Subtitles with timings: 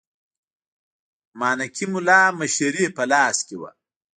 [1.39, 3.71] مانکي مُلا مشري په لاس کې وه.